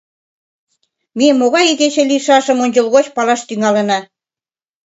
—Ме 1.17 1.27
могай 1.39 1.65
игече 1.71 2.03
лийшашым 2.09 2.57
ончылгоч 2.65 3.05
палаш 3.15 3.41
тӱҥалына. 3.47 3.99